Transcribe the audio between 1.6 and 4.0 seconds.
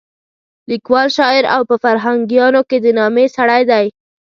په فرهنګیانو کې د نامې سړی دی.